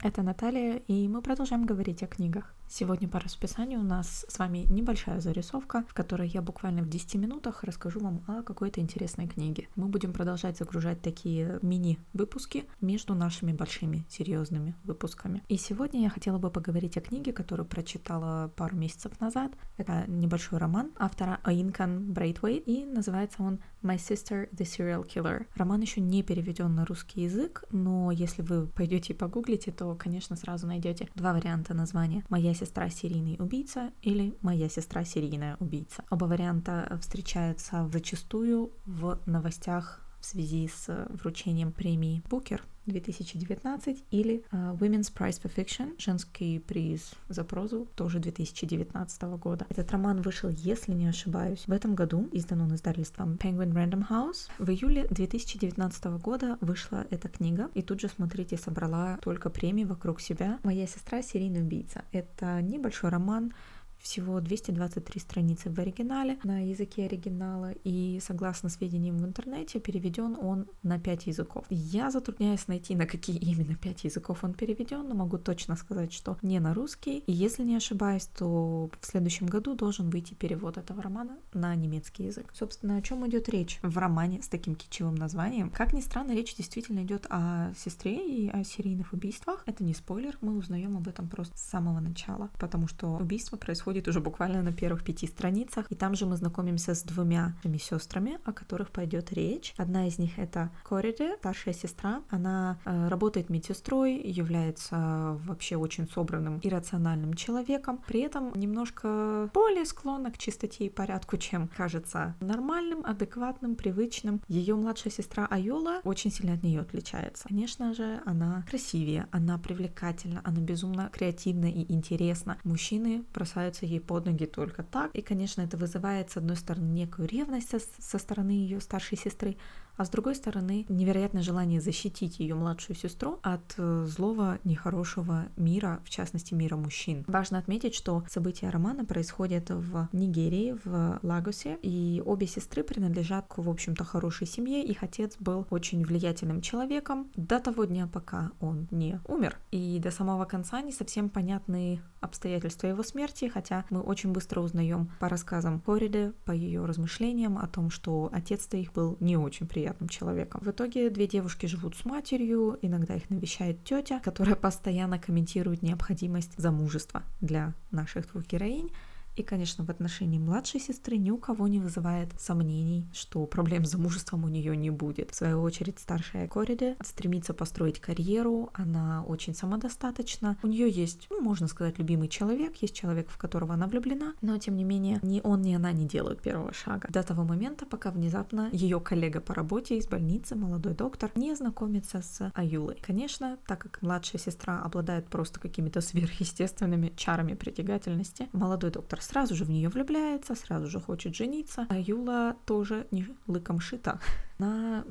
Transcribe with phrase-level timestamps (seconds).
[0.00, 2.54] Это Наталья, и мы продолжаем говорить о книгах.
[2.70, 7.14] Сегодня по расписанию у нас с вами небольшая зарисовка, в которой я буквально в 10
[7.14, 9.68] минутах расскажу вам о какой-то интересной книге.
[9.74, 15.42] Мы будем продолжать загружать такие мини-выпуски между нашими большими серьезными выпусками.
[15.48, 19.52] И сегодня я хотела бы поговорить о книге, которую прочитала пару месяцев назад.
[19.78, 25.46] Это небольшой роман автора Оинкан Брейтвей, и называется он My Sister the Serial Killer.
[25.54, 30.36] Роман еще не переведен на русский язык, но если вы пойдете и погуглите, то, конечно,
[30.36, 32.24] сразу найдете два варианта названия.
[32.28, 36.04] Моя сестра серийный убийца или моя сестра серийная убийца.
[36.10, 44.76] Оба варианта встречаются зачастую в новостях в связи с вручением премии Букер 2019 или uh,
[44.78, 49.66] Women's Prize for Fiction, женский приз за прозу, тоже 2019 года.
[49.68, 54.48] Этот роман вышел, если не ошибаюсь, в этом году, издан он издательством Penguin Random House.
[54.58, 60.20] В июле 2019 года вышла эта книга, и тут же, смотрите, собрала только премии вокруг
[60.20, 60.58] себя.
[60.62, 62.04] «Моя сестра— серийный убийца».
[62.12, 63.52] Это небольшой роман,
[63.98, 70.66] всего 223 страницы в оригинале на языке оригинала, и согласно сведениям в интернете, переведен он
[70.82, 71.66] на 5 языков.
[71.68, 76.38] Я затрудняюсь найти, на какие именно 5 языков он переведен, но могу точно сказать, что
[76.42, 77.18] не на русский.
[77.26, 82.24] И если не ошибаюсь, то в следующем году должен выйти перевод этого романа на немецкий
[82.24, 82.52] язык.
[82.54, 85.70] Собственно, о чем идет речь в романе с таким кичевым названием?
[85.70, 89.62] Как ни странно, речь действительно идет о сестре и о серийных убийствах.
[89.66, 93.87] Это не спойлер, мы узнаем об этом просто с самого начала, потому что убийство происходит
[93.88, 95.86] происходит уже буквально на первых пяти страницах.
[95.90, 99.72] И там же мы знакомимся с двумя сестрами, о которых пойдет речь.
[99.78, 102.22] Одна из них это Кориде, старшая сестра.
[102.28, 109.86] Она э, работает медсестрой, является вообще очень собранным и рациональным человеком, при этом немножко более
[109.86, 114.42] склонна к чистоте и порядку, чем кажется нормальным, адекватным, привычным.
[114.48, 117.48] Ее младшая сестра Айола очень сильно от нее отличается.
[117.48, 122.58] Конечно же, она красивее, она привлекательна, она безумно креативна и интересна.
[122.64, 125.10] Мужчины бросаются бросаются ей под ноги только так.
[125.14, 129.56] И, конечно, это вызывает, с одной стороны, некую ревность со, со стороны ее старшей сестры,
[129.98, 136.00] а с другой стороны невероятное желание защитить ее младшую сестру от э, злого, нехорошего мира,
[136.04, 137.24] в частности мира мужчин.
[137.26, 143.58] Важно отметить, что события романа происходят в Нигерии, в Лагосе, и обе сестры принадлежат к,
[143.58, 144.84] в общем-то, хорошей семье.
[144.84, 149.58] Их отец был очень влиятельным человеком до того дня, пока он не умер.
[149.72, 155.10] И до самого конца не совсем понятны обстоятельства его смерти, хотя мы очень быстро узнаем
[155.18, 159.87] по рассказам Кориды, по ее размышлениям о том, что отец-то их был не очень приятным
[159.88, 160.60] приятным человеком.
[160.64, 166.52] В итоге две девушки живут с матерью, иногда их навещает тетя, которая постоянно комментирует необходимость
[166.56, 168.90] замужества для наших двух героинь.
[169.38, 173.90] И, конечно, в отношении младшей сестры ни у кого не вызывает сомнений, что проблем с
[173.90, 175.30] замужеством у нее не будет.
[175.30, 180.58] В свою очередь, старшая Кориде стремится построить карьеру, она очень самодостаточна.
[180.64, 184.58] У нее есть, ну, можно сказать, любимый человек, есть человек, в которого она влюблена, но,
[184.58, 187.06] тем не менее, ни он, ни она не делают первого шага.
[187.08, 192.22] До того момента, пока внезапно ее коллега по работе из больницы, молодой доктор, не знакомится
[192.22, 192.98] с Аюлой.
[193.06, 199.64] Конечно, так как младшая сестра обладает просто какими-то сверхъестественными чарами притягательности, молодой доктор сразу же
[199.64, 201.86] в нее влюбляется, сразу же хочет жениться.
[201.90, 204.20] А Юла тоже не лыком шита
[204.58, 205.04] она,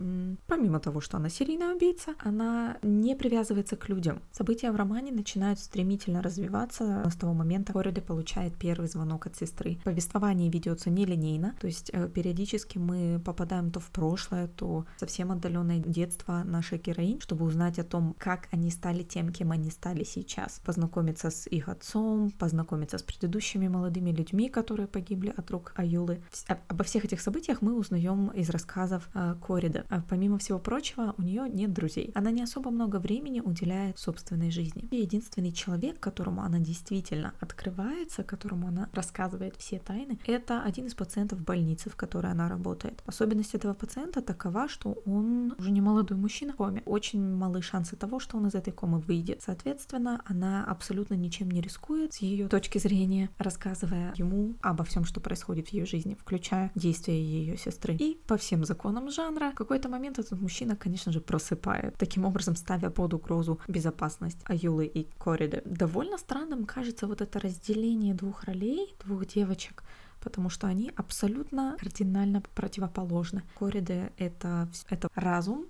[0.47, 4.21] помимо того, что она серийная убийца, она не привязывается к людям.
[4.31, 9.79] События в романе начинают стремительно развиваться с того момента, Кориде получает первый звонок от сестры.
[9.83, 15.79] Повествование ведется нелинейно, то есть э, периодически мы попадаем то в прошлое, то совсем отдаленное
[15.79, 20.61] детство нашей героинь, чтобы узнать о том, как они стали тем, кем они стали сейчас.
[20.65, 26.21] Познакомиться с их отцом, познакомиться с предыдущими молодыми людьми, которые погибли от рук Аюлы.
[26.67, 29.85] Обо всех этих событиях мы узнаем из рассказов э, Корида.
[29.89, 32.11] А помимо всего прочего, у нее нет друзей.
[32.15, 34.87] Она не особо много времени уделяет собственной жизни.
[34.91, 40.93] И единственный человек, которому она действительно открывается, которому она рассказывает все тайны, это один из
[40.93, 43.01] пациентов больницы, в которой она работает.
[43.05, 46.83] Особенность этого пациента такова, что он уже не молодой мужчина в коме.
[46.85, 49.41] Очень малы шансы того, что он из этой комы выйдет.
[49.45, 55.19] Соответственно, она абсолютно ничем не рискует с ее точки зрения, рассказывая ему обо всем, что
[55.21, 57.95] происходит в ее жизни, включая действия ее сестры.
[57.95, 62.25] И по всем законам жанра жанра, в какой-то момент этот мужчина, конечно же, просыпает, таким
[62.25, 65.61] образом ставя под угрозу безопасность Аюлы и Кориды.
[65.65, 69.83] Довольно странным кажется вот это разделение двух ролей, двух девочек,
[70.21, 73.43] потому что они абсолютно кардинально противоположны.
[73.59, 75.65] Кориде— это, это разум,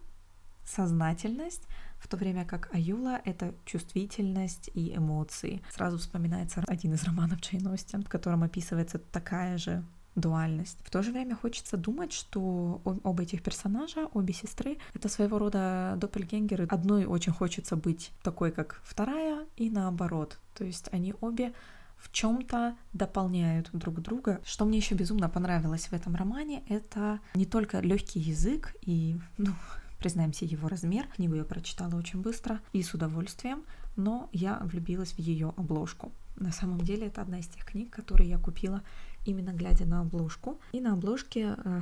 [0.65, 1.67] сознательность,
[1.99, 5.61] в то время как Аюла— это чувствительность и эмоции.
[5.71, 9.83] Сразу вспоминается один из романов Джейн Остин, в котором описывается такая же
[10.17, 10.77] дуальность.
[10.83, 15.95] В то же время хочется думать, что оба этих персонажа, обе сестры, это своего рода
[15.97, 16.65] доппельгенгеры.
[16.69, 20.39] Одной очень хочется быть такой, как вторая, и наоборот.
[20.55, 21.53] То есть они обе
[21.97, 24.41] в чем-то дополняют друг друга.
[24.43, 29.53] Что мне еще безумно понравилось в этом романе, это не только легкий язык и, ну,
[29.99, 31.07] признаемся, его размер.
[31.15, 33.63] Книгу я прочитала очень быстро и с удовольствием,
[33.95, 36.11] но я влюбилась в ее обложку.
[36.35, 38.83] На самом деле это одна из тех книг, которые я купила
[39.27, 40.59] именно глядя на обложку.
[40.71, 41.81] И на обложке э,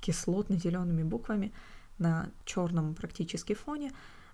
[0.00, 1.52] кислотно-зелеными буквами
[1.98, 3.92] на черном практически фоне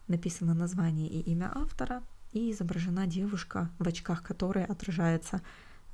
[0.08, 5.42] написано название и имя автора, и изображена девушка, в очках которой отражается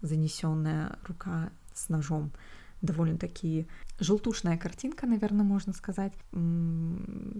[0.01, 2.33] занесенная рука с ножом.
[2.83, 3.69] Довольно-таки
[4.01, 6.13] желтушная картинка, наверное, можно сказать,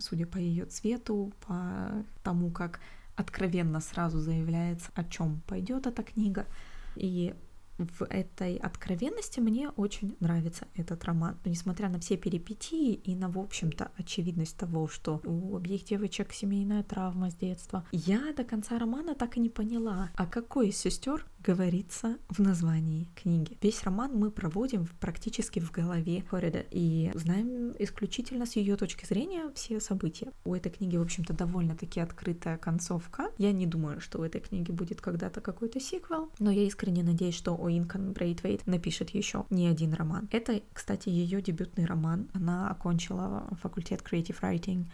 [0.01, 2.81] судя по ее цвету, по тому, как
[3.17, 6.47] откровенно сразу заявляется, о чем пойдет эта книга.
[6.95, 7.35] И
[7.79, 11.39] в этой откровенности мне очень нравится этот роман.
[11.45, 16.83] Несмотря на все перипетии и на, в общем-то, очевидность того, что у обеих девочек семейная
[16.83, 21.27] травма с детства, я до конца романа так и не поняла, а какой из сестер
[21.43, 23.59] говорится в названии книги.
[23.61, 29.51] Весь роман мы проводим практически в голове Хорида и знаем исключительно с ее точки зрения
[29.55, 30.33] все события.
[30.45, 33.31] У этой книги, в общем-то, довольно-таки открытая концовка.
[33.39, 37.35] Я не думаю, что у этой книги будет когда-то какой-то сиквел, но я искренне надеюсь,
[37.35, 40.29] что Оинкан Брейтвейт напишет еще не один роман.
[40.33, 42.29] Это, кстати, ее дебютный роман.
[42.35, 44.87] Она окончила факультет Creative Writing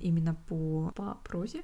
[0.00, 1.62] именно по, по прозе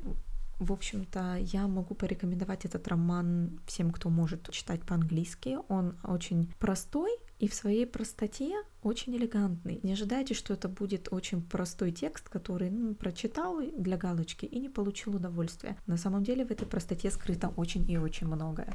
[0.58, 5.58] в общем-то, я могу порекомендовать этот роман всем, кто может читать по-английски.
[5.68, 9.80] Он очень простой и в своей простоте очень элегантный.
[9.82, 14.68] Не ожидайте, что это будет очень простой текст, который ну, прочитал для галочки и не
[14.68, 15.76] получил удовольствия.
[15.86, 18.74] На самом деле в этой простоте скрыто очень и очень многое.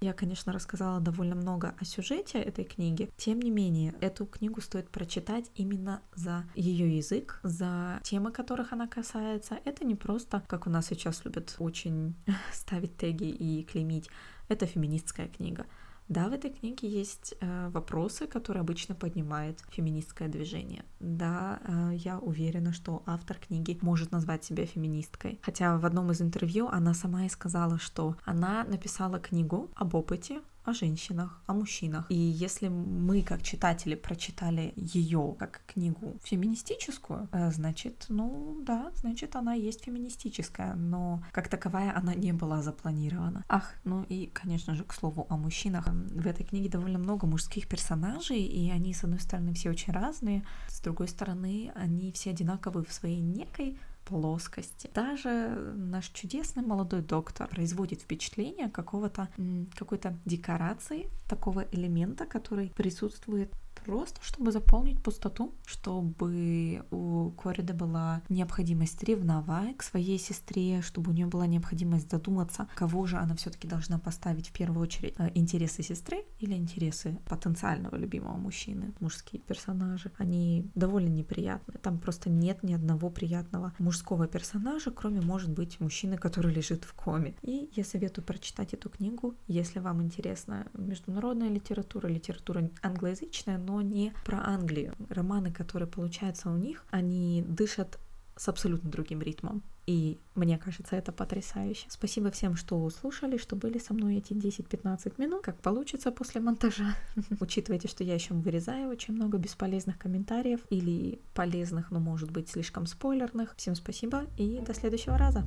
[0.00, 3.10] Я, конечно, рассказала довольно много о сюжете этой книги.
[3.16, 8.86] Тем не менее, эту книгу стоит прочитать именно за ее язык, за темы, которых она
[8.86, 9.58] касается.
[9.64, 12.14] Это не просто, как у нас сейчас любят очень
[12.52, 14.10] ставить теги и клеймить.
[14.48, 15.66] Это феминистская книга.
[16.08, 20.84] Да, в этой книге есть э, вопросы, которые обычно поднимает феминистское движение.
[21.00, 25.40] Да, э, я уверена, что автор книги может назвать себя феминисткой.
[25.42, 30.40] Хотя в одном из интервью она сама и сказала, что она написала книгу об опыте
[30.66, 32.06] о женщинах, о мужчинах.
[32.10, 39.36] И если мы, как читатели, прочитали ее как книгу феминистическую, э, значит, ну да, значит,
[39.36, 43.44] она есть феминистическая, но как таковая она не была запланирована.
[43.48, 45.86] Ах, ну и, конечно же, к слову о мужчинах.
[45.88, 50.44] В этой книге довольно много мужских персонажей, и они, с одной стороны, все очень разные,
[50.68, 54.88] с другой стороны, они все одинаковы в своей некой плоскости.
[54.94, 59.28] Даже наш чудесный молодой доктор производит впечатление какого-то
[59.74, 63.52] какой-то декорации, такого элемента, который присутствует
[63.86, 71.14] просто чтобы заполнить пустоту, чтобы у Корида была необходимость ревновать к своей сестре, чтобы у
[71.14, 75.82] нее была необходимость задуматься, кого же она все-таки должна поставить в первую очередь, э, интересы
[75.82, 78.92] сестры или интересы потенциального любимого мужчины.
[79.00, 81.74] Мужские персонажи, они довольно неприятны.
[81.80, 86.92] Там просто нет ни одного приятного мужского персонажа, кроме, может быть, мужчины, который лежит в
[86.94, 87.34] коме.
[87.42, 94.38] И я советую прочитать эту книгу, если вам интересна международная литература, литература англоязычная, не про
[94.46, 94.94] Англию.
[95.08, 97.98] Романы, которые получаются у них, они дышат
[98.36, 99.62] с абсолютно другим ритмом.
[99.86, 101.86] И мне кажется, это потрясающе.
[101.88, 105.42] Спасибо всем, что слушали, что были со мной эти 10-15 минут.
[105.44, 106.96] Как получится после монтажа.
[107.40, 112.86] Учитывайте, что я еще вырезаю очень много бесполезных комментариев или полезных, но может быть слишком
[112.86, 113.54] спойлерных.
[113.56, 115.44] Всем спасибо и до следующего раза.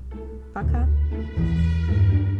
[0.53, 0.87] Пока!
[1.89, 2.38] thank you